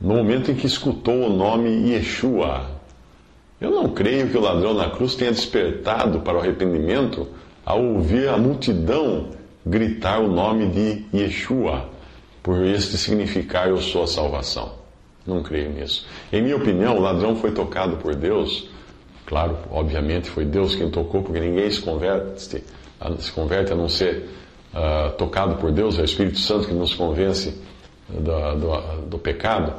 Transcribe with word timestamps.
no 0.00 0.14
momento 0.14 0.50
em 0.50 0.54
que 0.54 0.66
escutou 0.66 1.26
o 1.26 1.32
nome 1.36 1.90
Yeshua. 1.90 2.66
Eu 3.60 3.70
não 3.70 3.88
creio 3.88 4.28
que 4.28 4.36
o 4.36 4.40
ladrão 4.40 4.74
na 4.74 4.90
cruz 4.90 5.14
tenha 5.14 5.32
despertado 5.32 6.20
para 6.20 6.38
o 6.38 6.40
arrependimento 6.40 7.26
ao 7.64 7.82
ouvir 7.82 8.28
a 8.28 8.38
multidão 8.38 9.30
gritar 9.66 10.20
o 10.20 10.28
nome 10.28 10.68
de 10.68 11.04
Yeshua, 11.12 11.88
por 12.42 12.64
este 12.64 12.96
significar 12.96 13.68
eu 13.68 13.78
sou 13.78 14.04
a 14.04 14.06
salvação. 14.06 14.72
Não 15.26 15.42
creio 15.42 15.70
nisso. 15.70 16.06
Em 16.32 16.40
minha 16.40 16.56
opinião, 16.56 16.96
o 16.96 17.00
ladrão 17.00 17.36
foi 17.36 17.50
tocado 17.50 17.96
por 17.96 18.14
Deus. 18.14 18.70
Claro, 19.26 19.58
obviamente 19.70 20.30
foi 20.30 20.46
Deus 20.46 20.74
quem 20.74 20.88
tocou, 20.88 21.22
porque 21.22 21.40
ninguém 21.40 21.70
se 21.70 21.82
converte, 21.82 22.40
se 22.40 23.32
converte 23.32 23.72
a 23.72 23.76
não 23.76 23.88
ser 23.88 24.30
uh, 24.72 25.12
tocado 25.18 25.56
por 25.56 25.70
Deus, 25.70 25.98
é 25.98 26.02
o 26.02 26.04
Espírito 26.04 26.38
Santo 26.38 26.68
que 26.68 26.72
nos 26.72 26.94
convence 26.94 27.60
do, 28.08 28.54
do, 28.56 29.00
do 29.02 29.18
pecado. 29.18 29.74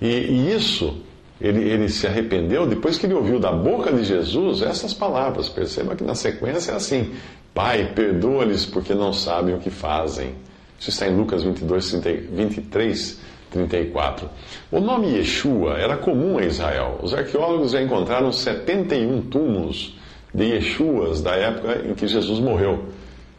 E, 0.00 0.06
e 0.06 0.54
isso 0.54 1.02
ele, 1.40 1.68
ele 1.68 1.88
se 1.88 2.06
arrependeu 2.06 2.66
depois 2.66 2.98
que 2.98 3.06
ele 3.06 3.14
ouviu 3.14 3.40
da 3.40 3.50
boca 3.50 3.92
de 3.92 4.04
Jesus 4.04 4.62
essas 4.62 4.94
palavras. 4.94 5.48
Perceba 5.48 5.96
que 5.96 6.04
na 6.04 6.14
sequência 6.14 6.72
é 6.72 6.76
assim: 6.76 7.12
Pai, 7.52 7.92
perdoa-lhes 7.94 8.64
porque 8.64 8.94
não 8.94 9.12
sabem 9.12 9.54
o 9.54 9.58
que 9.58 9.70
fazem. 9.70 10.34
Isso 10.78 10.90
está 10.90 11.08
em 11.08 11.16
Lucas 11.16 11.42
22, 11.42 11.92
23, 12.30 13.20
34. 13.50 14.28
O 14.70 14.80
nome 14.80 15.16
Yeshua 15.16 15.78
era 15.78 15.96
comum 15.96 16.40
em 16.40 16.46
Israel. 16.46 16.98
Os 17.02 17.12
arqueólogos 17.12 17.72
já 17.72 17.82
encontraram 17.82 18.32
71 18.32 19.22
túmulos 19.22 19.96
de 20.34 20.44
Yeshuas 20.44 21.20
da 21.20 21.34
época 21.36 21.86
em 21.88 21.94
que 21.94 22.08
Jesus 22.08 22.40
morreu. 22.40 22.84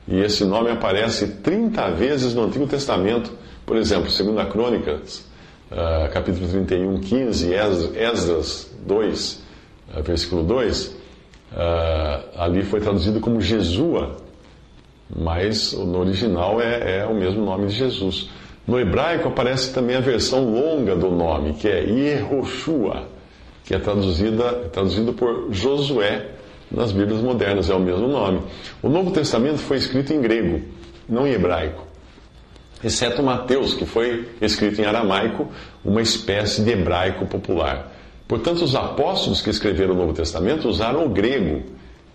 E 0.08 0.20
esse 0.20 0.44
nome 0.44 0.70
aparece 0.70 1.28
30 1.28 1.92
vezes 1.92 2.34
no 2.34 2.44
Antigo 2.44 2.68
Testamento. 2.68 3.32
Por 3.66 3.78
exemplo, 3.78 4.10
segundo 4.10 4.40
a 4.40 4.46
Crônicas, 4.46 5.26
uh, 5.72 6.12
capítulo 6.12 6.48
31, 6.48 7.00
15, 7.00 7.54
Esdras 7.54 8.72
2, 8.86 9.44
uh, 9.96 10.04
versículo 10.04 10.44
2, 10.44 10.88
uh, 10.88 10.96
ali 12.38 12.64
foi 12.64 12.82
traduzido 12.82 13.22
como 13.22 13.40
Jesua, 13.40 14.18
mas 15.16 15.72
no 15.72 16.00
original 16.00 16.60
é, 16.60 17.00
é, 17.00 17.06
o 17.06 17.14
mesmo 17.14 17.46
nome 17.46 17.68
de 17.68 17.76
Jesus. 17.76 18.30
No 18.68 18.80
hebraico 18.80 19.30
aparece 19.30 19.74
também 19.74 19.96
a 19.96 20.02
versão 20.02 20.54
longa 20.54 20.96
do 20.96 21.10
nome, 21.12 21.54
que 21.54 21.68
é 21.68 21.82
Yehoshua, 21.84 23.08
que 23.64 23.74
é 23.74 23.80
traduzida, 23.80 24.70
traduzido 24.72 25.14
por 25.14 25.48
Josué 25.52 26.33
nas 26.74 26.92
Bíblias 26.92 27.22
modernas, 27.22 27.70
é 27.70 27.74
o 27.74 27.80
mesmo 27.80 28.08
nome. 28.08 28.42
O 28.82 28.90
Novo 28.90 29.12
Testamento 29.12 29.60
foi 29.60 29.78
escrito 29.78 30.12
em 30.12 30.22
grego, 30.22 30.62
não 31.08 31.28
em 31.28 31.32
hebraico 31.32 31.94
exceto 32.84 33.24
Mateus, 33.24 33.74
que 33.74 33.86
foi 33.86 34.28
escrito 34.42 34.82
em 34.82 34.86
aramaico, 34.86 35.48
uma 35.84 36.02
espécie 36.02 36.62
de 36.62 36.72
hebraico 36.72 37.26
popular. 37.26 37.92
Portanto, 38.28 38.64
os 38.64 38.76
apóstolos 38.76 39.42
que 39.42 39.50
escreveram 39.50 39.94
o 39.94 39.98
Novo 39.98 40.14
Testamento 40.14 40.68
usaram 40.68 41.06
o 41.06 41.10
grego 41.10 41.64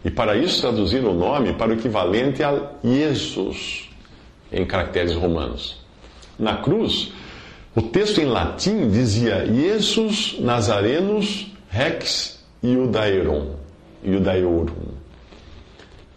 e, 0.05 0.11
para 0.11 0.37
isso, 0.37 0.61
traduziram 0.61 1.11
o 1.11 1.15
nome 1.15 1.55
para 1.55 1.71
o 1.71 1.75
equivalente 1.75 2.43
a 2.43 2.71
Jesus 2.85 3.89
em 4.53 4.65
caracteres 4.65 5.15
romanos. 5.15 5.77
Na 6.39 6.57
cruz, 6.57 7.13
o 7.75 7.83
texto 7.83 8.21
em 8.21 8.27
latim 8.27 8.89
dizia 8.89 9.47
Jesus 9.47 10.37
Nazarenus 10.41 11.53
Rex 11.69 12.45
Iudaeron, 12.63 13.57
Iudaeorum, 14.05 14.95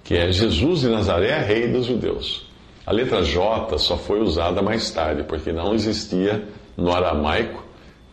que 0.03 0.16
é 0.16 0.31
Jesus 0.31 0.81
de 0.81 0.90
Nazaré, 0.90 1.38
rei 1.40 1.68
dos 1.68 1.86
judeus. 1.86 2.50
A 2.86 2.92
letra 2.92 3.24
J 3.24 3.78
só 3.78 3.97
foi 3.97 4.19
usada 4.22 4.62
mais 4.62 4.90
tarde, 4.92 5.24
porque 5.24 5.52
não 5.52 5.74
existia 5.74 6.44
no 6.75 6.91
aramaico, 6.91 7.64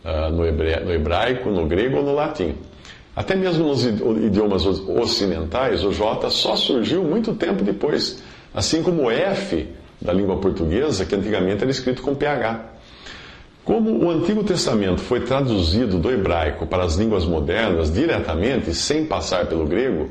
ah, 0.03 0.29
no 0.29 0.45
hebraico, 0.45 1.49
no 1.49 1.65
grego 1.65 1.97
ou 1.97 2.03
no 2.03 2.13
latim. 2.13 2.55
Até 3.15 3.35
mesmo 3.35 3.67
nos 3.67 3.83
idiomas 3.83 4.65
ocidentais, 4.65 5.83
o 5.83 5.91
J 5.91 6.29
só 6.29 6.55
surgiu 6.55 7.03
muito 7.03 7.33
tempo 7.33 7.63
depois, 7.63 8.23
assim 8.53 8.81
como 8.81 9.03
o 9.03 9.11
F 9.11 9.67
da 10.01 10.13
língua 10.13 10.37
portuguesa, 10.37 11.05
que 11.05 11.15
antigamente 11.15 11.61
era 11.61 11.71
escrito 11.71 12.01
com 12.01 12.15
PH. 12.15 12.78
Como 13.69 14.03
o 14.03 14.09
Antigo 14.09 14.43
Testamento 14.43 14.99
foi 14.99 15.19
traduzido 15.19 15.99
do 15.99 16.09
hebraico 16.09 16.65
para 16.65 16.83
as 16.83 16.95
línguas 16.95 17.23
modernas 17.23 17.93
diretamente, 17.93 18.73
sem 18.73 19.05
passar 19.05 19.45
pelo 19.45 19.67
grego, 19.67 20.09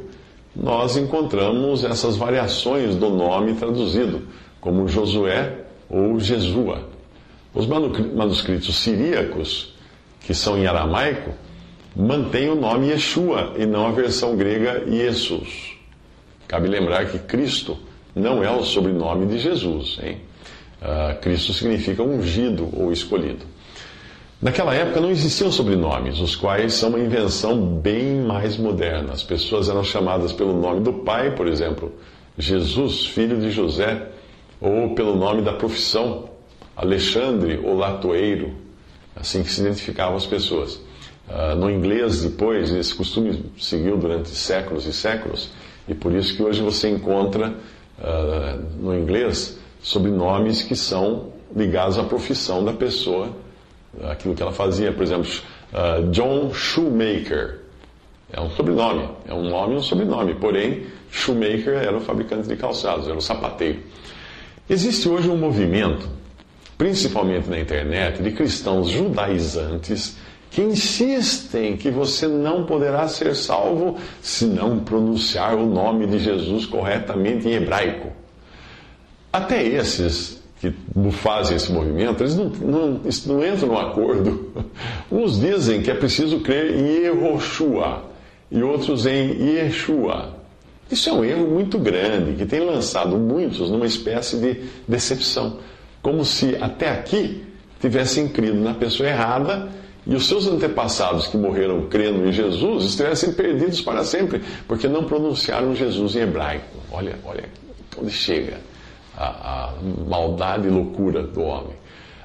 nós 0.54 0.96
encontramos 0.96 1.82
essas 1.82 2.16
variações 2.16 2.94
do 2.94 3.10
nome 3.10 3.54
traduzido 3.54 4.28
como 4.60 4.86
Josué 4.86 5.64
ou 5.90 6.20
Jesua. 6.20 6.84
Os 7.52 7.66
manuscritos 7.66 8.76
siríacos, 8.76 9.74
que 10.20 10.32
são 10.32 10.56
em 10.56 10.68
aramaico, 10.68 11.32
mantêm 11.96 12.50
o 12.50 12.54
nome 12.54 12.90
Yeshua 12.90 13.54
e 13.58 13.66
não 13.66 13.88
a 13.88 13.90
versão 13.90 14.36
grega 14.36 14.84
Jesus. 14.88 15.72
Cabe 16.46 16.68
lembrar 16.68 17.06
que 17.06 17.18
Cristo 17.18 17.76
não 18.14 18.40
é 18.40 18.50
o 18.52 18.62
sobrenome 18.62 19.26
de 19.26 19.36
Jesus. 19.36 19.98
Hein? 20.00 20.18
Uh, 20.80 21.18
Cristo 21.20 21.52
significa 21.52 22.02
ungido 22.02 22.68
ou 22.72 22.92
escolhido. 22.92 23.44
Naquela 24.40 24.72
época 24.72 25.00
não 25.00 25.10
existiam 25.10 25.50
sobrenomes, 25.50 26.20
os 26.20 26.36
quais 26.36 26.74
são 26.74 26.90
uma 26.90 27.00
invenção 27.00 27.60
bem 27.60 28.20
mais 28.22 28.56
moderna. 28.56 29.12
As 29.12 29.24
pessoas 29.24 29.68
eram 29.68 29.82
chamadas 29.82 30.32
pelo 30.32 30.58
nome 30.58 30.80
do 30.80 30.92
pai, 30.92 31.34
por 31.34 31.48
exemplo, 31.48 31.92
Jesus, 32.38 33.04
filho 33.06 33.40
de 33.40 33.50
José, 33.50 34.06
ou 34.60 34.94
pelo 34.94 35.16
nome 35.16 35.42
da 35.42 35.52
profissão, 35.54 36.30
Alexandre 36.76 37.60
ou 37.64 37.76
Latoeiro, 37.76 38.52
assim 39.16 39.42
que 39.42 39.50
se 39.50 39.60
identificavam 39.60 40.16
as 40.16 40.26
pessoas. 40.26 40.80
Uh, 41.28 41.56
no 41.56 41.68
inglês, 41.68 42.22
depois, 42.22 42.70
esse 42.70 42.94
costume 42.94 43.44
seguiu 43.58 43.96
durante 43.96 44.28
séculos 44.28 44.86
e 44.86 44.92
séculos, 44.92 45.50
e 45.88 45.94
por 45.94 46.12
isso 46.12 46.36
que 46.36 46.42
hoje 46.44 46.62
você 46.62 46.88
encontra 46.88 47.54
uh, 47.98 48.80
no 48.80 48.96
inglês 48.96 49.58
sobrenomes 49.82 50.62
que 50.62 50.76
são 50.76 51.32
ligados 51.54 51.98
à 51.98 52.04
profissão 52.04 52.64
da 52.64 52.72
pessoa, 52.72 53.30
aquilo 54.04 54.34
que 54.34 54.42
ela 54.42 54.52
fazia. 54.52 54.92
Por 54.92 55.02
exemplo, 55.02 55.28
uh, 55.72 56.10
John 56.10 56.52
Shoemaker. 56.52 57.60
É 58.30 58.40
um 58.40 58.50
sobrenome, 58.50 59.08
é 59.26 59.32
um 59.32 59.48
nome 59.48 59.74
e 59.74 59.76
um 59.78 59.82
sobrenome, 59.82 60.34
porém, 60.34 60.84
Shoemaker 61.10 61.74
era 61.74 61.96
o 61.96 62.00
fabricante 62.00 62.46
de 62.46 62.56
calçados, 62.56 63.08
era 63.08 63.16
o 63.16 63.22
sapateiro. 63.22 63.78
Existe 64.68 65.08
hoje 65.08 65.30
um 65.30 65.36
movimento, 65.38 66.06
principalmente 66.76 67.48
na 67.48 67.58
internet, 67.58 68.22
de 68.22 68.30
cristãos 68.32 68.90
judaizantes 68.90 70.18
que 70.50 70.60
insistem 70.60 71.76
que 71.76 71.90
você 71.90 72.26
não 72.26 72.64
poderá 72.64 73.08
ser 73.08 73.34
salvo 73.34 73.96
se 74.20 74.44
não 74.44 74.80
pronunciar 74.80 75.54
o 75.54 75.66
nome 75.66 76.06
de 76.06 76.18
Jesus 76.18 76.66
corretamente 76.66 77.48
em 77.48 77.52
hebraico. 77.52 78.12
Até 79.32 79.62
esses 79.62 80.38
que 80.60 80.72
fazem 81.12 81.56
esse 81.56 81.70
movimento, 81.70 82.22
eles 82.22 82.34
não, 82.34 82.46
não, 82.46 83.00
não 83.26 83.46
entram 83.46 83.68
no 83.68 83.78
acordo. 83.78 84.52
Uns 85.10 85.38
dizem 85.38 85.82
que 85.82 85.90
é 85.90 85.94
preciso 85.94 86.40
crer 86.40 86.76
em 86.76 87.02
Yehoshua 87.02 88.04
e 88.50 88.62
outros 88.62 89.06
em 89.06 89.40
Yeshua. 89.40 90.36
Isso 90.90 91.10
é 91.10 91.12
um 91.12 91.24
erro 91.24 91.46
muito 91.46 91.78
grande 91.78 92.32
que 92.32 92.46
tem 92.46 92.60
lançado 92.60 93.16
muitos 93.16 93.70
numa 93.70 93.86
espécie 93.86 94.38
de 94.38 94.62
decepção, 94.88 95.58
como 96.02 96.24
se 96.24 96.56
até 96.60 96.88
aqui 96.90 97.44
tivessem 97.78 98.26
crido 98.28 98.58
na 98.58 98.74
pessoa 98.74 99.08
errada 99.08 99.68
e 100.06 100.14
os 100.14 100.26
seus 100.26 100.46
antepassados 100.46 101.26
que 101.26 101.36
morreram 101.36 101.86
crendo 101.88 102.26
em 102.26 102.32
Jesus 102.32 102.84
estivessem 102.84 103.32
perdidos 103.32 103.82
para 103.82 104.02
sempre, 104.02 104.40
porque 104.66 104.88
não 104.88 105.04
pronunciaram 105.04 105.76
Jesus 105.76 106.16
em 106.16 106.20
hebraico. 106.20 106.78
Olha, 106.90 107.16
olha 107.24 107.44
onde 108.00 108.10
chega 108.10 108.56
a, 109.18 109.70
a 109.70 109.72
maldade 110.08 110.68
e 110.68 110.70
loucura 110.70 111.22
do 111.22 111.42
homem. 111.42 111.76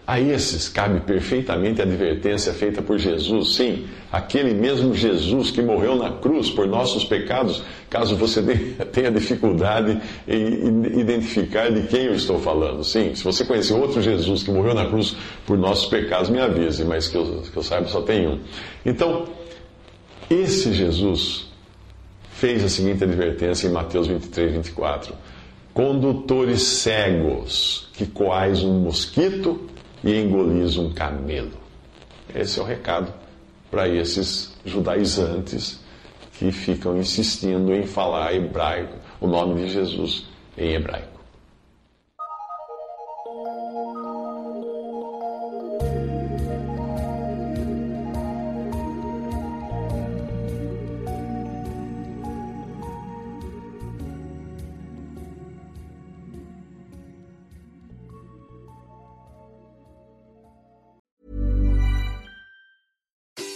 A 0.05 0.19
esses 0.19 0.67
cabe 0.67 0.99
perfeitamente 0.99 1.79
a 1.79 1.85
advertência 1.85 2.51
feita 2.51 2.81
por 2.81 2.99
Jesus, 2.99 3.55
sim, 3.55 3.87
aquele 4.11 4.53
mesmo 4.53 4.93
Jesus 4.93 5.49
que 5.49 5.61
morreu 5.61 5.95
na 5.95 6.11
cruz 6.11 6.49
por 6.49 6.67
nossos 6.67 7.05
pecados, 7.05 7.63
caso 7.89 8.17
você 8.17 8.41
tenha 8.91 9.09
dificuldade 9.09 10.01
em 10.27 10.99
identificar 10.99 11.71
de 11.71 11.87
quem 11.87 12.07
eu 12.07 12.15
estou 12.15 12.37
falando. 12.37 12.83
Sim, 12.83 13.15
se 13.15 13.23
você 13.23 13.45
conhecer 13.45 13.73
outro 13.73 14.01
Jesus 14.01 14.43
que 14.43 14.51
morreu 14.51 14.73
na 14.73 14.87
cruz 14.87 15.15
por 15.45 15.57
nossos 15.57 15.85
pecados, 15.85 16.29
me 16.29 16.39
avise, 16.41 16.83
mas 16.83 17.07
que 17.07 17.15
eu, 17.15 17.41
que 17.41 17.55
eu 17.55 17.63
saiba 17.63 17.87
só 17.87 18.01
tem 18.01 18.27
um. 18.27 18.39
Então, 18.85 19.25
esse 20.29 20.73
Jesus 20.73 21.47
fez 22.33 22.61
a 22.61 22.67
seguinte 22.67 23.05
advertência 23.05 23.67
em 23.67 23.71
Mateus 23.71 24.07
23, 24.07 24.51
24: 24.51 25.13
Condutores 25.73 26.61
cegos 26.61 27.89
que 27.93 28.05
coais 28.05 28.63
um 28.63 28.79
mosquito 28.81 29.67
e 30.03 30.19
engolis 30.19 30.77
um 30.77 30.93
camelo. 30.93 31.57
Esse 32.33 32.59
é 32.59 32.61
o 32.61 32.65
recado 32.65 33.13
para 33.71 33.87
esses 33.87 34.53
judaizantes 34.63 35.79
que 36.37 36.51
ficam 36.51 36.97
insistindo 36.97 37.73
em 37.73 37.87
falar 37.87 38.35
hebraico, 38.35 38.97
o 39.19 39.27
nome 39.27 39.63
de 39.63 39.71
Jesus 39.71 40.25
em 40.57 40.73
hebraico. 40.73 41.12